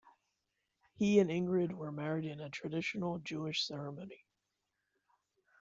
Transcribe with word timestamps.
He 0.95 1.19
and 1.19 1.29
Ingrid 1.29 1.73
were 1.73 1.91
married 1.91 2.25
in 2.25 2.39
a 2.41 2.49
traditional 2.49 3.19
Jewish 3.19 3.63
ceremony. 3.67 4.25